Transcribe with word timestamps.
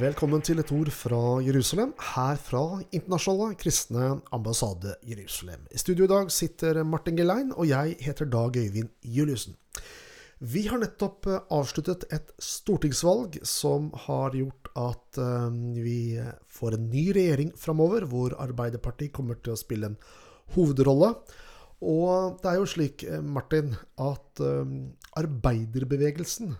Velkommen 0.00 0.40
til 0.40 0.56
et 0.62 0.70
ord 0.72 0.88
fra 0.96 1.18
Jerusalem, 1.44 1.90
her 2.14 2.38
fra 2.40 2.60
Internasjonale 2.96 3.56
kristne 3.60 4.06
ambassade 4.32 4.94
Jerusalem. 5.04 5.66
I 5.68 5.80
studio 5.82 6.06
i 6.06 6.08
dag 6.08 6.30
sitter 6.32 6.78
Martin 6.88 7.18
Gelein, 7.18 7.50
og 7.52 7.68
jeg 7.68 7.98
heter 8.00 8.30
Dag 8.32 8.56
Øyvind 8.56 8.88
Juliussen. 9.04 9.58
Vi 10.40 10.62
har 10.70 10.80
nettopp 10.80 11.28
eh, 11.28 11.42
avsluttet 11.52 12.06
et 12.16 12.32
stortingsvalg 12.40 13.42
som 13.44 13.90
har 14.06 14.38
gjort 14.38 14.72
at 14.72 15.20
eh, 15.20 15.60
vi 15.84 15.98
får 16.48 16.78
en 16.78 16.88
ny 16.94 17.04
regjering 17.18 17.52
framover, 17.60 18.08
hvor 18.08 18.38
Arbeiderpartiet 18.40 19.12
kommer 19.12 19.36
til 19.36 19.52
å 19.52 19.60
spille 19.60 19.92
en 19.92 20.00
hovedrolle. 20.56 21.12
Og 21.84 22.40
det 22.40 22.54
er 22.54 22.56
jo 22.62 22.72
slik, 22.72 23.04
eh, 23.04 23.20
Martin, 23.20 23.76
at 24.00 24.46
arbeiderbevegelsen 25.20 26.56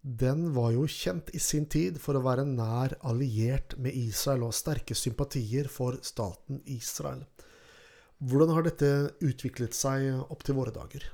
den 0.00 0.46
var 0.56 0.72
jo 0.72 0.86
kjent 0.88 1.28
i 1.36 1.40
sin 1.42 1.66
tid 1.68 1.98
for 2.00 2.16
å 2.16 2.24
være 2.24 2.46
nær 2.48 2.94
alliert 3.04 3.76
med 3.76 3.92
Israel 3.92 4.46
og 4.46 4.56
sterke 4.56 4.96
sympatier 4.96 5.68
for 5.68 5.98
staten 6.06 6.62
Israel. 6.64 7.26
Hvordan 8.20 8.54
har 8.56 8.64
dette 8.64 8.90
utviklet 9.24 9.76
seg 9.76 10.24
opp 10.32 10.44
til 10.44 10.56
våre 10.56 10.72
dager? 10.72 11.04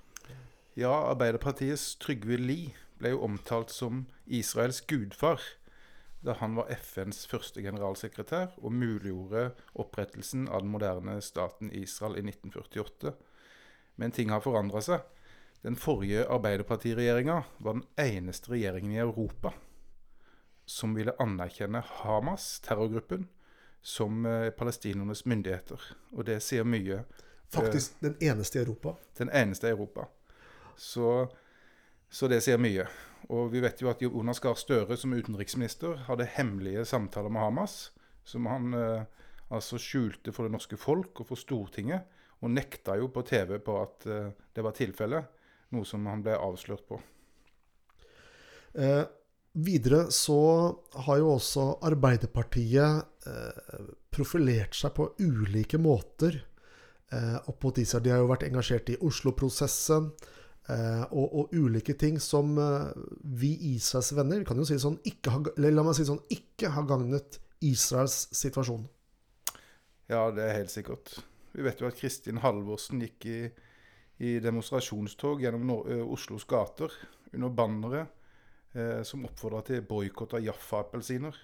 Ja, 0.78 0.92
Arbeiderpartiets 1.10 1.96
Trygve 2.02 2.38
Lie 2.38 2.74
ble 3.00 3.14
jo 3.14 3.24
omtalt 3.26 3.74
som 3.74 4.04
Israels 4.26 4.80
gudfar 4.86 5.42
da 6.26 6.34
han 6.40 6.56
var 6.58 6.70
FNs 6.74 7.26
første 7.30 7.62
generalsekretær 7.62 8.56
og 8.58 8.74
muliggjorde 8.74 9.50
opprettelsen 9.78 10.48
av 10.48 10.64
den 10.64 10.72
moderne 10.72 11.18
staten 11.22 11.70
Israel 11.74 12.18
i 12.18 12.24
1948. 12.26 13.12
Men 13.96 14.14
ting 14.14 14.32
har 14.34 14.42
forandra 14.42 14.82
seg. 14.82 15.04
Den 15.62 15.76
forrige 15.76 16.26
Arbeiderpartiregjeringa 16.28 17.42
var 17.58 17.78
den 17.78 17.86
eneste 17.96 18.52
regjeringen 18.52 18.92
i 18.92 19.00
Europa 19.02 19.52
som 20.66 20.94
ville 20.94 21.14
anerkjenne 21.22 21.82
Hamas, 22.02 22.60
terrorgruppen, 22.60 23.28
som 23.82 24.26
eh, 24.26 24.50
palestinernes 24.50 25.24
myndigheter. 25.24 25.80
Og 26.12 26.26
det 26.26 26.40
sier 26.42 26.66
mye. 26.66 27.04
Faktisk 27.54 28.00
den 28.02 28.16
eneste 28.20 28.58
i 28.58 28.64
Europa? 28.64 28.96
Den 29.18 29.30
eneste 29.30 29.70
i 29.70 29.76
Europa. 29.76 30.08
Så, 30.76 31.28
så 32.10 32.28
det 32.28 32.42
sier 32.44 32.58
mye. 32.58 32.88
Og 33.30 33.52
vi 33.54 33.62
vet 33.62 33.80
jo 33.82 33.90
at 33.90 34.02
Jonas 34.02 34.42
Gahr 34.42 34.58
Støre 34.58 34.98
som 34.98 35.14
utenriksminister 35.14 36.02
hadde 36.10 36.26
hemmelige 36.34 36.84
samtaler 36.84 37.30
med 37.30 37.46
Hamas, 37.46 37.78
som 38.26 38.50
han 38.50 38.74
eh, 38.74 39.06
altså 39.54 39.78
skjulte 39.78 40.34
for 40.34 40.46
det 40.46 40.56
norske 40.56 40.78
folk 40.78 41.22
og 41.22 41.30
for 41.30 41.38
Stortinget, 41.38 42.10
og 42.42 42.52
nekta 42.52 42.98
jo 42.98 43.06
på 43.14 43.22
TV 43.26 43.56
på 43.62 43.78
at 43.80 44.06
eh, 44.10 44.34
det 44.54 44.66
var 44.66 44.74
tilfellet. 44.74 45.30
Noe 45.74 45.86
som 45.88 46.06
han 46.06 46.22
ble 46.24 46.36
avslørt 46.38 46.84
på. 46.88 46.98
Eh, 48.76 49.04
videre 49.56 50.06
så 50.12 50.40
har 51.06 51.20
jo 51.22 51.32
også 51.34 51.66
Arbeiderpartiet 51.88 53.28
eh, 53.30 53.86
profilert 54.12 54.76
seg 54.76 54.94
på 54.96 55.08
ulike 55.18 55.80
måter 55.80 56.38
eh, 57.12 57.36
opp 57.48 57.64
mot 57.64 57.78
Israel. 57.80 58.04
De 58.04 58.14
har 58.14 58.22
jo 58.22 58.30
vært 58.30 58.46
engasjert 58.48 58.92
i 58.92 58.98
Oslo-prosessen 59.00 60.10
eh, 60.70 61.04
og, 61.10 61.26
og, 61.26 61.56
ulike 61.56 61.96
ting 61.98 62.20
som 62.22 62.56
eh, 62.60 62.92
vi 63.40 63.54
Israels 63.74 64.12
venner 64.16 64.44
kan 64.46 64.60
jo 64.60 64.66
si 64.68 64.78
sånn, 64.82 65.00
ikke 65.08 65.34
har, 65.34 65.48
eller 65.56 65.78
la 65.78 65.86
meg 65.88 65.98
si 65.98 66.08
sånn, 66.08 66.22
ikke 66.32 66.72
har 66.76 66.88
gagnet 66.88 67.40
Israels 67.64 68.26
situasjon. 68.36 68.84
Ja, 70.12 70.28
det 70.30 70.44
er 70.44 70.60
helt 70.60 70.70
sikkert. 70.70 71.16
Vi 71.56 71.64
vet 71.64 71.80
jo 71.80 71.88
at 71.88 71.96
Kristin 71.98 72.42
Halvorsen 72.44 73.00
gikk 73.02 73.24
i 73.26 73.38
i 74.18 74.38
demonstrasjonstog 74.40 75.42
gjennom 75.42 75.74
Oslos 76.12 76.46
gater 76.48 76.92
under 77.32 77.52
bannere 77.52 78.06
eh, 78.72 79.02
som 79.02 79.26
oppfordra 79.28 79.62
til 79.66 79.84
boikott 79.86 80.36
av 80.38 80.44
Jaffa-appelsiner. 80.44 81.36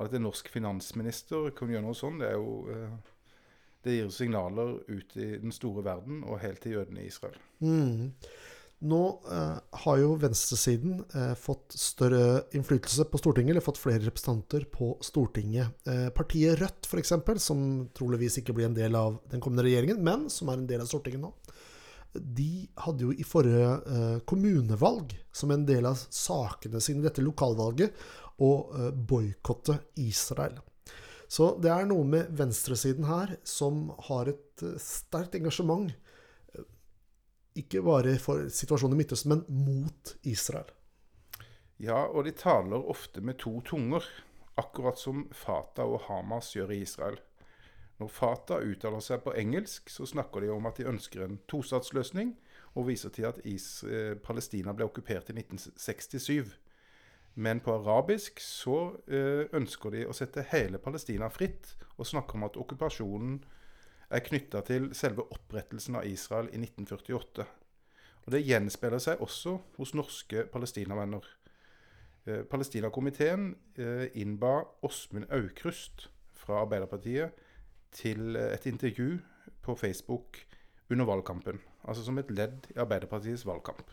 At 0.00 0.14
en 0.14 0.26
norsk 0.26 0.48
finansminister 0.50 1.52
kunne 1.54 1.76
gjøre 1.76 1.86
noe 1.86 1.98
sånt, 1.98 2.22
det, 2.24 2.32
jo, 2.34 2.64
eh, 2.72 3.62
det 3.84 3.98
gir 3.98 4.10
signaler 4.14 4.78
ut 4.88 5.16
i 5.16 5.36
den 5.42 5.54
store 5.54 5.84
verden 5.86 6.24
og 6.24 6.42
helt 6.42 6.64
til 6.64 6.78
jødene 6.78 7.04
i 7.04 7.08
Israel. 7.12 7.38
Mm. 7.60 8.12
Nå 8.84 9.00
eh, 9.32 9.58
har 9.84 10.00
jo 10.00 10.16
venstresiden 10.20 10.98
eh, 11.14 11.32
fått 11.40 11.76
større 11.78 12.42
innflytelse 12.56 13.06
på 13.08 13.20
Stortinget, 13.20 13.54
eller 13.54 13.64
fått 13.64 13.80
flere 13.80 14.02
representanter 14.02 14.66
på 14.72 14.90
Stortinget. 15.04 15.86
Eh, 15.88 16.08
partiet 16.16 16.58
Rødt, 16.60 16.90
f.eks., 16.90 17.14
som 17.40 17.62
troligvis 17.96 18.40
ikke 18.42 18.56
blir 18.56 18.68
en 18.68 18.76
del 18.76 18.98
av 18.98 19.22
den 19.30 19.40
kommende 19.40 19.64
regjeringen, 19.68 20.02
men 20.04 20.26
som 20.32 20.50
er 20.50 20.58
en 20.58 20.68
del 20.68 20.84
av 20.84 20.90
Stortinget 20.90 21.22
nå, 21.22 21.32
de 22.14 22.66
hadde 22.84 23.06
jo 23.08 23.12
i 23.12 23.24
forrige 23.26 23.70
eh, 23.90 24.18
kommunevalg, 24.28 25.14
som 25.32 25.50
en 25.50 25.64
del 25.66 25.86
av 25.88 25.98
sakene 25.98 26.82
sine 26.82 27.02
i 27.02 27.08
dette 27.08 27.24
lokalvalget, 27.24 27.96
å 28.42 28.52
eh, 28.74 28.90
boikotte 28.94 29.78
Israel. 30.02 30.60
Så 31.28 31.54
det 31.62 31.72
er 31.72 31.88
noe 31.90 32.06
med 32.06 32.30
venstresiden 32.36 33.08
her 33.08 33.36
som 33.46 33.88
har 34.08 34.30
et 34.30 34.62
eh, 34.62 34.78
sterkt 34.82 35.34
engasjement. 35.38 35.90
Ikke 37.58 37.82
bare 37.86 38.16
for 38.22 38.48
situasjonen 38.50 38.96
i 38.96 39.02
Midtøsten, 39.02 39.34
men 39.34 39.66
mot 39.66 40.14
Israel. 40.26 40.70
Ja, 41.82 42.06
og 42.06 42.26
de 42.26 42.34
taler 42.38 42.86
ofte 42.90 43.22
med 43.22 43.38
to 43.42 43.58
tunger, 43.66 44.06
akkurat 44.58 44.98
som 44.98 45.26
Fatah 45.34 45.90
og 45.90 46.04
Hamas 46.06 46.52
gjør 46.54 46.74
i 46.74 46.82
Israel. 46.86 47.18
Når 48.00 48.10
Fatah 48.10 48.64
uttaler 48.66 49.02
seg 49.04 49.22
på 49.22 49.34
engelsk, 49.38 49.90
så 49.92 50.06
snakker 50.08 50.42
de 50.42 50.50
om 50.50 50.66
at 50.66 50.80
de 50.80 50.88
ønsker 50.90 51.22
en 51.24 51.38
tostatsløsning, 51.50 52.34
og 52.74 52.88
viser 52.88 53.12
til 53.14 53.28
at 53.28 53.38
Is 53.46 53.84
eh, 53.86 54.16
Palestina 54.18 54.74
ble 54.74 54.88
okkupert 54.88 55.30
i 55.30 55.36
1967. 55.38 56.56
Men 57.38 57.60
på 57.62 57.74
arabisk 57.76 58.42
så 58.42 58.78
eh, 59.06 59.46
ønsker 59.54 59.94
de 59.94 60.06
å 60.10 60.16
sette 60.16 60.46
hele 60.50 60.80
Palestina 60.82 61.30
fritt, 61.30 61.76
og 61.94 62.10
snakker 62.10 62.38
om 62.38 62.48
at 62.48 62.58
okkupasjonen 62.58 63.38
er 64.14 64.26
knytta 64.26 64.64
til 64.66 64.90
selve 64.94 65.28
opprettelsen 65.30 66.00
av 66.00 66.10
Israel 66.10 66.50
i 66.50 66.58
1948. 66.58 67.46
Og 68.24 68.28
Det 68.34 68.42
gjenspeiler 68.42 69.02
seg 69.02 69.22
også 69.22 69.58
hos 69.78 69.94
norske 69.94 70.46
palestinavenner. 70.50 71.22
Eh, 72.26 72.42
Palestinakomiteen 72.42 73.52
innba 74.18 74.64
Åsmund 74.82 75.30
Aukrust 75.30 76.08
fra 76.34 76.64
Arbeiderpartiet 76.64 77.43
til 77.94 78.36
et 78.36 78.66
intervju 78.66 79.18
på 79.62 79.74
Facebook 79.78 80.42
under 80.90 81.04
valgkampen. 81.08 81.60
Altså 81.88 82.04
som 82.04 82.18
et 82.18 82.30
ledd 82.32 82.68
i 82.74 82.78
Arbeiderpartiets 82.80 83.46
valgkamp. 83.46 83.90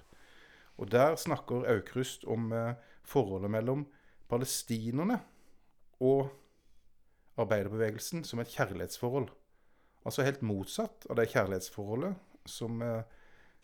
Og 0.78 0.91
Der 0.91 1.16
snakker 1.16 1.67
Aukrust 1.69 2.23
om 2.25 2.51
eh, 2.53 2.73
forholdet 3.03 3.51
mellom 3.51 3.85
palestinerne 4.29 5.19
og 6.00 6.29
arbeiderbevegelsen 7.38 8.23
som 8.23 8.39
et 8.39 8.47
kjærlighetsforhold. 8.47 9.28
Altså 10.06 10.25
helt 10.25 10.41
motsatt 10.41 11.06
av 11.09 11.19
det 11.19 11.29
kjærlighetsforholdet 11.29 12.16
som, 12.45 12.81
eh, 12.81 13.03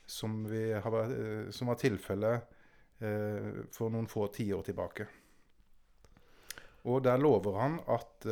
som, 0.05 0.45
har, 0.45 0.99
eh, 1.03 1.49
som 1.51 1.67
var 1.67 1.81
tilfellet 1.81 2.53
for 3.69 3.93
noen 3.93 4.07
få 4.09 4.23
tiår 4.33 4.63
tilbake. 4.65 5.05
Og 6.89 7.03
der 7.05 7.19
lover 7.21 7.59
han 7.61 7.75
at 7.93 8.25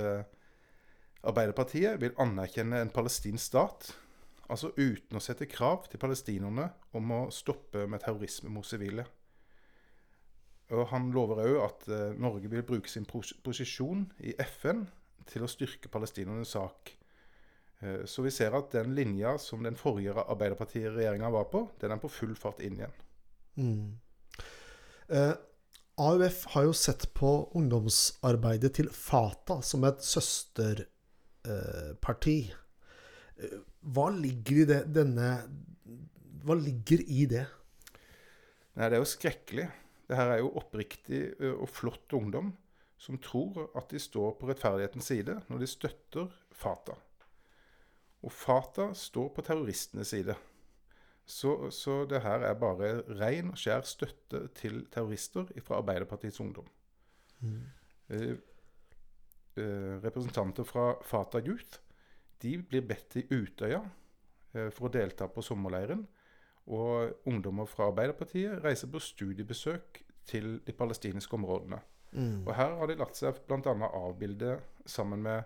Arbeiderpartiet 1.25 2.00
vil 2.02 2.16
anerkjenne 2.22 2.81
en 2.81 2.91
palestinsk 2.94 3.44
stat, 3.52 3.91
altså 4.47 4.72
uten 4.78 5.18
å 5.18 5.24
sette 5.24 5.47
krav 5.50 5.88
til 5.90 6.02
palestinerne 6.02 6.69
om 6.97 7.13
å 7.16 7.22
stoppe 7.34 7.88
med 7.90 8.03
terrorisme 8.03 8.52
mot 8.53 8.68
sivile. 8.68 9.08
Og 10.74 10.88
Han 10.90 11.12
lover 11.14 11.44
òg 11.46 11.58
at 11.62 11.88
eh, 11.94 12.14
Norge 12.18 12.50
vil 12.50 12.66
bruke 12.66 12.90
sin 12.90 13.06
posisjon 13.06 14.06
i 14.25 14.34
FN 14.58 14.85
til 15.30 15.46
å 15.46 15.50
styrke 15.50 15.91
palestinernes 15.94 16.53
sak. 16.56 16.94
Eh, 17.81 18.06
så 18.09 18.25
vi 18.25 18.34
ser 18.34 18.56
at 18.58 18.72
den 18.74 18.96
linja 18.97 19.35
som 19.41 19.66
den 19.66 19.78
forrige 19.78 20.16
Arbeiderpartiregjeringa 20.25 21.30
var 21.34 21.50
på, 21.52 21.68
den 21.81 21.94
er 21.94 22.02
på 22.02 22.12
full 22.12 22.34
fart 22.40 22.64
inn 22.66 22.80
igjen. 22.80 22.97
Mm. 23.61 23.94
Eh, 25.14 25.35
AUF 26.02 26.41
har 26.55 26.66
jo 26.67 26.73
sett 26.76 27.08
på 27.16 27.32
ungdomsarbeidet 27.55 28.73
til 28.82 28.90
Fata 28.91 29.61
som 29.64 29.85
et 29.88 30.02
søster 30.03 30.84
parti. 32.02 32.40
Eh, 33.38 33.58
hva 33.94 34.09
ligger 34.14 34.64
i 34.64 34.68
det, 34.70 34.82
denne 34.96 35.30
Hva 36.46 36.56
ligger 36.58 37.02
i 37.02 37.26
det? 37.30 37.46
Nei, 38.76 38.90
Det 38.90 38.97
er 38.97 39.02
jo 39.02 39.09
skrekkelig. 39.09 39.68
Det 40.06 40.18
her 40.20 40.36
er 40.36 40.44
jo 40.44 40.53
oppriktig 40.59 41.22
eh, 41.40 41.53
og 41.53 41.70
flott 41.70 42.14
ungdom 42.14 42.53
som 42.97 43.18
tror 43.20 43.68
at 43.76 43.90
de 43.92 44.00
står 44.00 44.38
på 44.40 44.47
rettferdighetens 44.50 45.09
side 45.12 45.36
når 45.50 45.62
de 45.62 45.68
støtter 45.68 46.30
Fata. 46.56 46.96
Og 48.26 48.32
Fata 48.32 48.90
står 48.97 49.30
på 49.36 49.44
terroristenes 49.46 50.14
side. 50.14 50.36
Så, 51.26 51.72
så 51.74 52.06
det 52.09 52.22
her 52.22 52.46
er 52.46 52.58
bare 52.58 53.02
ren 53.20 53.52
og 53.52 53.59
skjær 53.59 53.86
støtte 53.90 54.46
til 54.58 54.86
terrorister 54.94 55.50
fra 55.66 55.82
Arbeiderpartiets 55.82 56.40
ungdom. 56.40 56.68
Mm. 57.42 57.62
Eh, 59.55 59.96
representanter 60.03 60.67
fra 60.67 60.93
Fata 61.02 61.40
Youth 61.40 61.79
de 62.43 62.57
blir 62.59 62.84
bedt 62.84 63.13
til 63.13 63.29
Utøya 63.31 63.79
eh, 64.53 64.69
for 64.73 64.90
å 64.90 64.91
delta 64.91 65.29
på 65.31 65.43
sommerleiren. 65.46 66.05
Og 66.66 67.28
ungdommer 67.29 67.69
fra 67.69 67.91
Arbeiderpartiet 67.91 68.63
reiser 68.63 68.90
på 68.91 68.99
studiebesøk 68.99 70.02
til 70.25 70.57
de 70.66 70.73
palestinske 70.73 71.37
områdene. 71.37 71.79
Mm. 72.16 72.47
Og 72.47 72.55
her 72.57 72.75
har 72.79 72.90
de 72.90 72.97
latt 72.99 73.17
seg 73.19 73.37
bl.a. 73.47 73.75
avbilde 73.99 74.57
sammen 74.90 75.23
med 75.25 75.43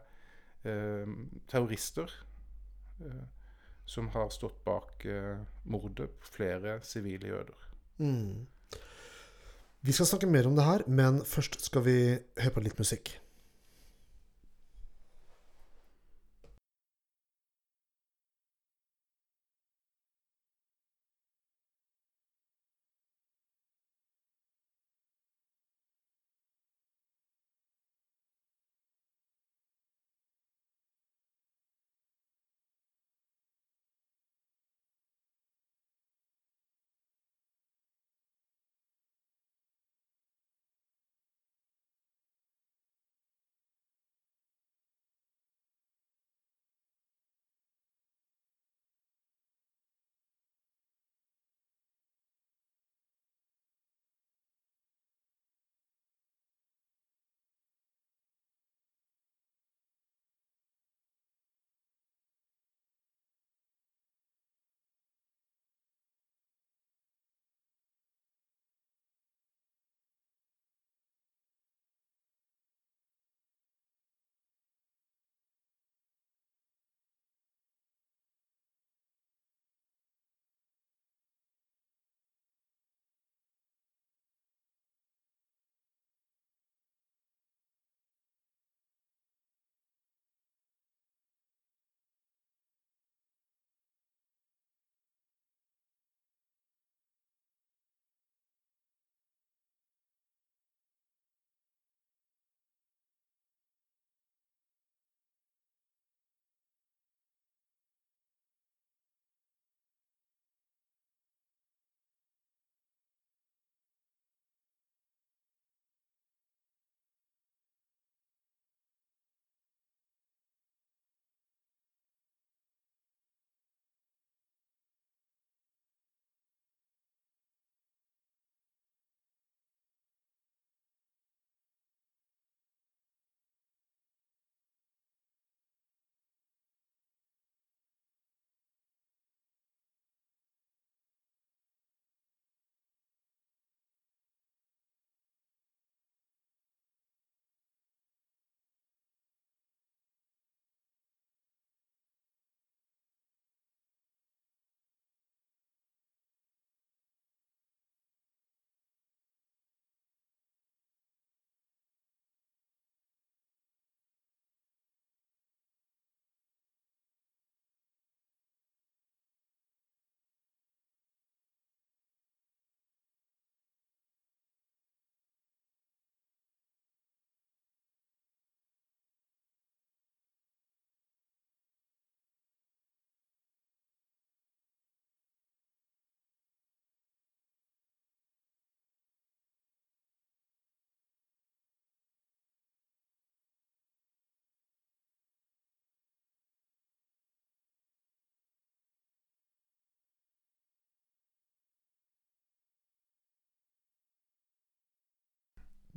eh, 0.64 1.10
terrorister 1.52 2.14
eh, 3.04 3.26
som 3.90 4.10
har 4.14 4.30
stått 4.34 4.62
bak 4.66 5.06
eh, 5.06 5.42
mordet 5.70 6.12
på 6.22 6.34
flere 6.38 6.80
sivile 6.86 7.34
jøder. 7.34 7.66
Mm. 7.98 8.48
Vi 9.82 9.96
skal 9.96 10.08
snakke 10.10 10.28
mer 10.30 10.48
om 10.48 10.56
det 10.58 10.66
her, 10.68 10.84
men 10.88 11.22
først 11.26 11.60
skal 11.64 11.84
vi 11.86 12.00
høre 12.38 12.56
på 12.56 12.64
litt 12.64 12.80
musikk. 12.80 13.16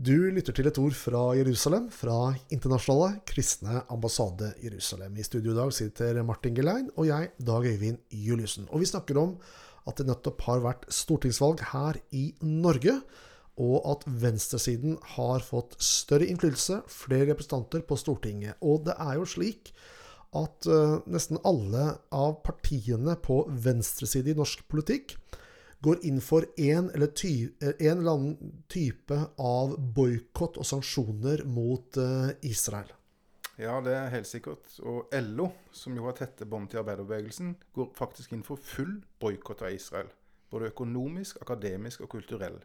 Du 0.02 0.16
lytter 0.34 0.50
til 0.56 0.66
et 0.66 0.78
ord 0.82 0.94
fra 0.98 1.20
Jerusalem, 1.38 1.84
fra 1.94 2.32
Internasjonale 2.50 3.20
kristne 3.28 3.84
ambassade 3.92 4.48
Jerusalem. 4.58 5.14
I 5.14 5.22
studio 5.22 5.52
i 5.52 5.58
dag 5.60 5.68
sitter 5.76 6.16
Martin 6.26 6.56
Gelein 6.56 6.88
og 6.96 7.06
jeg, 7.06 7.28
Dag 7.38 7.68
Øyvind 7.70 8.00
Juliussen. 8.10 8.66
Og 8.74 8.82
vi 8.82 8.88
snakker 8.90 9.20
om 9.20 9.36
at 9.86 10.00
det 10.00 10.08
nettopp 10.08 10.42
har 10.48 10.64
vært 10.64 10.88
stortingsvalg 10.90 11.62
her 11.70 12.00
i 12.18 12.24
Norge, 12.42 12.96
og 13.62 13.76
at 13.92 14.02
venstresiden 14.24 14.96
har 15.14 15.46
fått 15.46 15.78
større 15.78 16.26
innflytelse, 16.26 16.80
flere 16.90 17.28
representanter 17.30 17.86
på 17.86 18.00
Stortinget. 18.00 18.58
Og 18.58 18.82
det 18.88 18.98
er 18.98 19.20
jo 19.20 19.28
slik 19.36 19.70
at 20.34 20.66
uh, 20.66 20.98
nesten 21.06 21.38
alle 21.46 21.92
av 22.10 22.40
partiene 22.42 23.14
på 23.22 23.44
venstresiden 23.54 24.34
i 24.34 24.40
norsk 24.40 24.66
politikk 24.72 25.14
går 25.82 26.02
inn 26.06 26.20
for 26.22 26.46
en 26.56 26.90
eller, 26.94 27.10
ty, 27.16 27.50
en 27.60 27.98
eller 27.98 28.12
annen 28.12 28.58
type 28.70 29.18
av 29.42 29.74
boikott 29.96 30.60
og 30.62 30.66
sanksjoner 30.68 31.42
mot 31.48 31.98
uh, 31.98 32.30
Israel. 32.46 32.90
Ja, 33.60 33.76
det 33.84 33.92
er 33.94 34.12
helt 34.14 34.30
sikkert. 34.30 34.68
Og 34.88 35.12
LO, 35.26 35.50
som 35.74 35.96
jo 35.98 36.06
har 36.06 36.16
tette 36.18 36.46
bånd 36.48 36.70
til 36.72 36.80
arbeiderbevegelsen, 36.80 37.56
går 37.74 37.90
faktisk 37.98 38.32
inn 38.32 38.44
for 38.46 38.62
full 38.62 39.00
boikott 39.20 39.64
av 39.66 39.74
Israel. 39.74 40.08
Både 40.52 40.70
økonomisk, 40.72 41.42
akademisk 41.44 42.06
og 42.06 42.12
kulturell. 42.14 42.60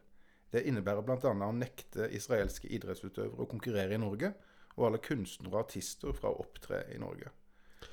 Det 0.53 0.63
innebærer 0.69 1.03
bl.a. 1.03 1.33
å 1.33 1.55
nekte 1.55 2.07
israelske 2.15 2.69
idrettsutøvere 2.71 3.43
å 3.43 3.49
konkurrere 3.49 3.97
i 3.97 4.01
Norge, 4.01 4.31
og 4.77 4.87
alle 4.87 5.01
kunstnere 5.03 5.55
og 5.55 5.65
artister 5.65 6.15
fra 6.15 6.31
å 6.31 6.39
opptre 6.45 6.85
i 6.93 6.99
Norge. 7.01 7.33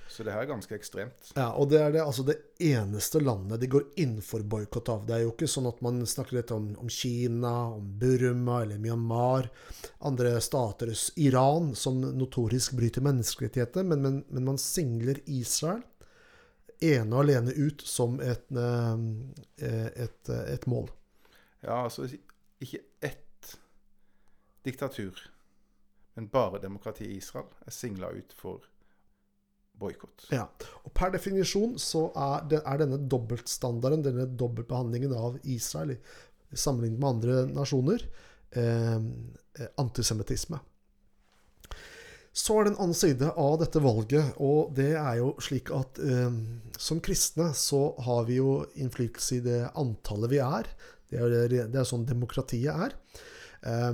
Så 0.08 0.22
det 0.22 0.32
her 0.34 0.44
er 0.44 0.50
ganske 0.50 0.74
ekstremt. 0.76 1.30
Ja, 1.34 1.48
og 1.58 1.70
det 1.72 1.80
er 1.80 1.94
det, 1.94 2.02
altså 2.04 2.22
det 2.26 2.36
eneste 2.62 3.18
landet 3.22 3.62
de 3.62 3.68
går 3.72 3.86
inn 4.00 4.18
for 4.22 4.44
boikott 4.46 4.90
av. 4.92 5.06
Det 5.08 5.16
er 5.16 5.24
jo 5.24 5.32
ikke 5.32 5.48
sånn 5.50 5.66
at 5.70 5.80
man 5.84 6.02
snakker 6.06 6.38
litt 6.38 6.52
om, 6.54 6.68
om, 6.78 6.90
Kina, 6.92 7.54
om 7.74 7.88
Burma 7.98 8.60
eller 8.62 8.78
Myanmar, 8.82 9.48
andre 10.06 10.36
stater, 10.44 10.92
Iran, 11.24 11.72
som 11.74 11.98
notorisk 12.18 12.76
bryter 12.78 13.04
menneskerettigheter, 13.06 13.86
men, 13.88 14.04
men, 14.04 14.20
men, 14.28 14.46
man 14.52 14.60
singler 14.60 15.22
Israel 15.24 15.82
ene 16.84 17.16
og 17.16 17.24
alene 17.24 17.54
ut 17.56 17.82
som 17.86 18.18
et, 18.20 18.50
eh, 18.52 19.88
et, 20.04 20.30
et 20.34 20.66
mål. 20.68 20.90
Ja, 21.64 21.84
altså 21.86 22.06
ikke 22.60 22.82
ett 23.00 23.56
diktatur, 24.64 25.16
men 26.14 26.28
bare 26.28 26.60
demokratiet 26.60 27.16
Israel 27.16 27.48
er 27.64 27.74
singla 27.74 28.12
ut 28.12 28.34
for 28.36 28.68
boikott. 29.80 30.26
Ja. 30.34 30.46
Og 30.84 30.92
per 30.96 31.12
definisjon 31.14 31.78
så 31.82 32.06
er, 32.12 32.44
det, 32.50 32.60
er 32.62 32.82
denne 32.84 33.00
dobbeltstandarden, 33.10 34.04
denne 34.06 34.28
dobbeltbehandlingen 34.38 35.14
av 35.16 35.40
Israel 35.42 35.96
sammenlignet 36.54 37.00
med 37.00 37.10
andre 37.10 37.40
nasjoner, 37.50 38.06
eh, 38.54 39.66
antisemittisme. 39.80 40.60
Så 42.34 42.56
er 42.58 42.64
det 42.64 42.72
en 42.72 42.80
annen 42.82 42.98
side 42.98 43.28
av 43.38 43.60
dette 43.60 43.78
valget, 43.82 44.32
og 44.42 44.72
det 44.74 44.96
er 44.98 45.20
jo 45.20 45.34
slik 45.42 45.70
at 45.74 46.00
eh, 46.02 46.38
som 46.78 47.02
kristne 47.04 47.52
så 47.54 47.92
har 48.06 48.26
vi 48.26 48.40
jo 48.40 48.64
innflytelse 48.74 49.38
i 49.38 49.44
det 49.44 49.60
antallet 49.78 50.32
vi 50.32 50.40
er. 50.42 50.70
Det 51.10 51.20
er, 51.20 51.54
det 51.70 51.78
er 51.78 51.86
sånn 51.86 52.06
demokratiet 52.08 52.74
er. 52.74 52.96
Eh, 53.62 53.92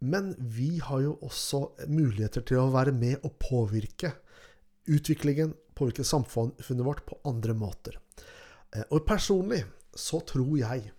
men 0.00 0.32
vi 0.38 0.78
har 0.82 1.04
jo 1.04 1.18
også 1.22 1.86
muligheter 1.92 2.42
til 2.46 2.62
å 2.62 2.72
være 2.72 2.94
med 2.96 3.20
og 3.22 3.36
påvirke 3.38 4.14
utviklingen, 4.86 5.54
påvirker 5.74 6.04
samfunnet 6.04 6.86
vårt 6.86 7.06
på 7.06 7.18
andre 7.24 7.54
måter. 7.56 7.98
Eh, 8.74 8.84
og 8.90 9.04
personlig 9.06 9.62
så 9.96 10.20
tror 10.26 10.56
jeg 10.60 10.90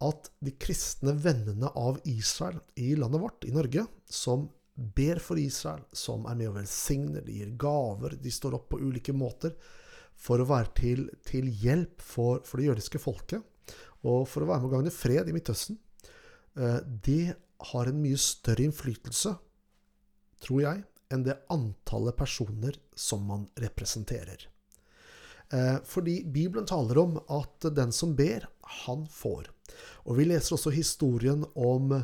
at 0.00 0.30
de 0.40 0.54
kristne 0.56 1.12
vennene 1.20 1.68
av 1.76 2.00
Israel 2.08 2.60
i 2.80 2.94
landet 2.96 3.20
vårt, 3.20 3.44
i 3.44 3.52
Norge, 3.52 3.84
som 4.08 4.48
ber 4.74 5.20
for 5.20 5.38
Israel, 5.40 5.82
som 5.92 6.24
er 6.30 6.38
med 6.38 6.48
og 6.48 6.56
velsigner, 6.56 7.24
de 7.26 7.36
gir 7.36 7.52
gaver, 7.60 8.16
de 8.16 8.32
står 8.32 8.56
opp 8.56 8.70
på 8.72 8.80
ulike 8.80 9.12
måter 9.12 9.52
for 10.20 10.40
å 10.40 10.48
være 10.48 10.72
til, 10.76 11.04
til 11.26 11.50
hjelp 11.62 12.00
for, 12.00 12.40
for, 12.48 12.60
det 12.60 12.70
jødiske 12.70 13.00
folket, 13.02 13.44
og 14.08 14.24
for 14.28 14.44
å 14.44 14.48
være 14.48 14.62
med 14.62 14.70
å 14.70 14.74
gagne 14.78 14.94
fred 14.94 15.28
i 15.28 15.36
Midtøsten, 15.36 15.76
de 17.04 17.18
har 17.70 17.88
en 17.88 18.00
mye 18.00 18.18
større 18.20 18.64
innflytelse, 18.64 19.34
tror 20.40 20.62
jeg, 20.64 20.82
enn 21.10 21.26
det 21.26 21.38
antallet 21.50 22.16
personer 22.16 22.78
som 22.94 23.26
man 23.26 23.48
representerer. 23.58 24.46
Eh, 25.50 25.76
fordi 25.84 26.20
Bibelen 26.24 26.66
taler 26.66 26.98
om 27.02 27.18
at 27.28 27.66
den 27.74 27.92
som 27.92 28.14
ber, 28.16 28.46
han 28.86 29.06
får. 29.10 29.50
Og 30.06 30.20
vi 30.20 30.28
leser 30.30 30.54
også 30.54 30.70
historien 30.74 31.42
om 31.58 31.96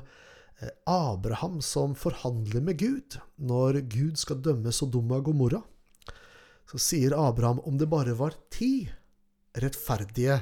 Eh, 0.58 0.68
Abraham 0.84 1.62
som 1.62 1.94
forhandler 1.94 2.60
med 2.60 2.78
Gud 2.78 3.18
når 3.36 3.80
Gud 3.92 4.16
skal 4.16 4.40
dømme 4.40 4.72
Sodoma 4.72 5.18
og 5.20 5.28
Gomorra. 5.28 5.60
Så 6.70 6.80
sier 6.80 7.16
Abraham 7.16 7.60
om 7.68 7.76
det 7.78 7.90
bare 7.92 8.16
var 8.16 8.34
ti 8.50 8.88
rettferdige 9.56 10.40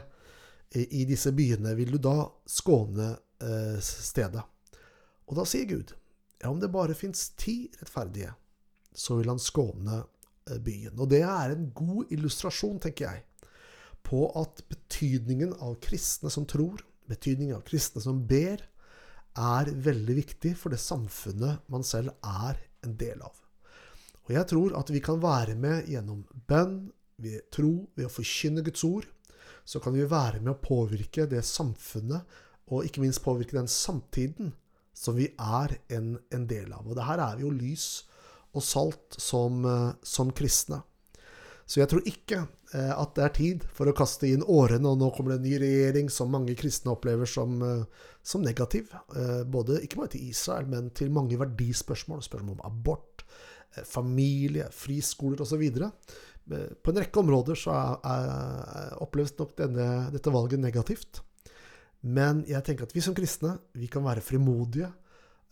i 0.74 1.04
disse 1.06 1.30
byene, 1.34 1.74
vil 1.78 1.92
du 1.94 2.00
da 2.02 2.24
skåne 2.50 3.12
eh, 3.42 3.76
stedet? 3.82 4.42
Og 5.30 5.36
da 5.38 5.44
sier 5.46 5.68
Gud 5.70 5.92
ja, 6.40 6.50
om 6.50 6.58
det 6.62 6.72
bare 6.74 6.96
fins 6.98 7.28
ti 7.38 7.68
rettferdige, 7.80 8.32
så 8.94 9.18
vil 9.18 9.30
han 9.32 9.42
skåne 9.42 10.00
eh, 10.00 10.58
byen. 10.62 10.96
Og 10.98 11.10
det 11.10 11.22
er 11.26 11.54
en 11.54 11.70
god 11.74 12.12
illustrasjon, 12.14 12.80
tenker 12.82 13.10
jeg, 13.10 13.24
på 14.04 14.26
at 14.38 14.62
betydningen 14.70 15.56
av 15.64 15.78
kristne 15.82 16.30
som 16.32 16.46
tror, 16.48 16.82
betydningen 17.10 17.56
av 17.58 17.64
kristne 17.66 18.02
som 18.04 18.22
ber, 18.28 18.62
er 19.34 19.70
veldig 19.82 20.14
viktig 20.20 20.52
for 20.58 20.70
det 20.70 20.78
samfunnet 20.78 21.64
man 21.72 21.82
selv 21.86 22.14
er 22.22 22.60
en 22.86 22.94
del 23.00 23.24
av. 23.24 23.34
Og 24.24 24.36
jeg 24.36 24.48
tror 24.52 24.76
at 24.78 24.92
vi 24.94 25.02
kan 25.04 25.18
være 25.20 25.56
med 25.58 25.90
gjennom 25.90 26.22
bønn, 26.48 26.84
ved 27.16 27.44
tro, 27.54 27.86
ved 27.94 28.08
å 28.08 28.12
forkynne 28.12 28.64
Guds 28.66 28.82
ord. 28.86 29.04
Så 29.64 29.78
kan 29.80 29.94
vi 29.94 30.06
være 30.08 30.40
med 30.40 30.54
å 30.54 30.60
påvirke 30.60 31.28
det 31.30 31.44
samfunnet, 31.46 32.24
og 32.72 32.88
ikke 32.88 33.02
minst 33.04 33.22
påvirke 33.22 33.54
den 33.54 33.68
samtiden 33.70 34.54
som 34.96 35.14
vi 35.18 35.28
er 35.38 35.76
en, 35.94 36.14
en 36.34 36.46
del 36.48 36.72
av. 36.74 36.86
Og 36.88 36.96
det 36.96 37.06
her 37.06 37.22
er 37.22 37.38
vi 37.38 37.44
jo 37.44 37.52
lys 37.54 37.86
og 38.54 38.64
salt 38.64 39.18
som, 39.20 39.64
eh, 39.66 39.92
som 40.02 40.32
kristne. 40.34 40.82
Så 41.64 41.80
jeg 41.80 41.88
tror 41.88 42.04
ikke 42.08 42.42
eh, 42.76 42.92
at 42.92 43.14
det 43.16 43.24
er 43.24 43.34
tid 43.36 43.66
for 43.72 43.88
å 43.88 43.96
kaste 43.96 44.28
inn 44.28 44.44
årene, 44.44 44.88
og 44.90 45.00
nå 45.00 45.10
kommer 45.16 45.34
det 45.34 45.40
en 45.40 45.46
ny 45.48 45.58
regjering 45.62 46.10
som 46.12 46.32
mange 46.32 46.56
kristne 46.60 46.92
opplever 46.92 47.28
som, 47.30 47.56
eh, 47.64 48.08
som 48.22 48.44
negativ. 48.44 48.92
Både, 49.50 49.80
ikke 49.84 50.00
bare 50.00 50.14
til 50.14 50.28
Israel, 50.30 50.68
men 50.70 50.90
til 50.96 51.12
mange 51.12 51.38
verdispørsmål. 51.40 52.22
Spørsmål 52.24 52.58
om 52.58 52.66
abort, 52.68 53.24
familie, 53.84 54.68
friskoler 54.72 55.42
osv. 55.42 55.64
På 55.74 56.92
en 56.92 57.00
rekke 57.00 57.20
områder 57.20 57.58
så 57.58 57.74
er, 57.74 58.94
oppleves 59.02 59.34
nok 59.36 59.56
denne, 59.58 59.88
dette 60.14 60.32
valget 60.32 60.62
negativt. 60.62 61.20
Men 62.04 62.44
jeg 62.48 62.64
tenker 62.64 62.84
at 62.86 62.94
vi 62.94 63.02
som 63.04 63.16
kristne 63.16 63.56
vi 63.80 63.88
kan 63.92 64.04
være 64.04 64.24
frimodige 64.24 64.90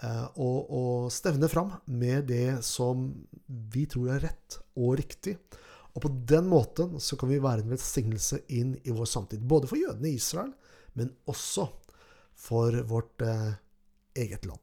og, 0.03 0.71
og 0.73 1.13
stevne 1.15 1.47
fram 1.51 1.69
med 1.87 2.27
det 2.31 2.63
som 2.67 3.05
vi 3.47 3.85
tror 3.91 4.17
er 4.17 4.25
rett 4.27 4.57
og 4.75 4.97
riktig. 4.99 5.37
Og 5.93 6.07
på 6.07 6.11
den 6.29 6.49
måten 6.49 6.97
så 7.03 7.19
kan 7.21 7.31
vi 7.31 7.41
være 7.43 7.65
en 7.65 7.73
velsignelse 7.75 8.43
inn 8.57 8.75
i 8.83 8.95
vår 8.95 9.09
samtid. 9.09 9.45
Både 9.45 9.69
for 9.71 9.81
jødene 9.81 10.11
i 10.11 10.17
Israel, 10.17 10.53
men 10.97 11.13
også 11.29 11.69
for 12.43 12.77
vårt 12.89 13.23
eh, 13.25 13.53
eget 14.17 14.47
land. 14.49 14.61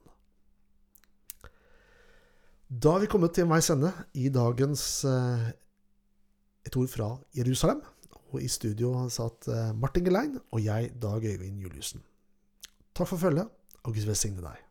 Da 2.70 2.96
har 2.96 3.04
vi 3.04 3.10
kommet 3.10 3.34
til 3.34 3.48
veis 3.50 3.70
ende 3.74 3.94
i 4.14 4.30
dagens 4.30 5.06
eh, 5.06 5.50
Et 6.68 6.76
ord 6.78 6.90
fra 6.92 7.08
Jerusalem. 7.34 7.82
Og 8.30 8.44
i 8.44 8.50
studio 8.52 9.08
satt 9.10 9.48
eh, 9.50 9.72
Martin 9.74 10.06
Gelein 10.06 10.38
og 10.52 10.62
jeg, 10.62 10.92
Dag 11.02 11.24
Øyvind 11.26 11.62
Juliussen. 11.62 12.04
Takk 12.94 13.08
for 13.08 13.18
følget, 13.18 13.48
og 13.84 13.94
Gud 13.96 14.06
velsigne 14.06 14.44
deg. 14.44 14.69